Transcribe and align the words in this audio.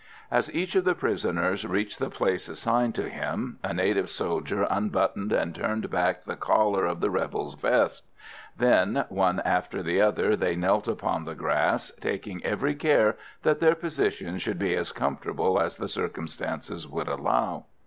As 0.31 0.51
each 0.51 0.73
of 0.75 0.83
the 0.83 0.95
prisoners 0.95 1.63
reached 1.63 1.99
the 1.99 2.09
place 2.09 2.49
assigned 2.49 2.95
to 2.95 3.07
him, 3.07 3.59
a 3.63 3.71
native 3.71 4.09
soldier 4.09 4.63
unbuttoned 4.67 5.31
and 5.31 5.53
turned 5.53 5.91
back 5.91 6.23
the 6.23 6.35
collar 6.35 6.87
of 6.87 7.01
the 7.01 7.11
rebel's 7.11 7.53
vest; 7.53 8.07
then, 8.57 9.05
one 9.09 9.41
after 9.41 9.83
the 9.83 10.01
other, 10.01 10.35
they 10.35 10.55
knelt 10.55 10.87
upon 10.87 11.25
the 11.25 11.35
grass, 11.35 11.91
taking 12.01 12.43
every 12.43 12.73
care 12.73 13.15
that 13.43 13.59
their 13.59 13.75
position 13.75 14.39
should 14.39 14.57
be 14.57 14.75
as 14.75 14.91
comfortable 14.91 15.59
as 15.59 15.77
the 15.77 15.87
circumstances 15.87 16.87
would 16.87 17.07
allow. 17.07 17.65